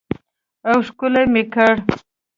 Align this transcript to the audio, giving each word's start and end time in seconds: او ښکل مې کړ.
او 0.69 0.77
ښکل 0.87 1.13
مې 1.33 1.43
کړ. 1.53 1.73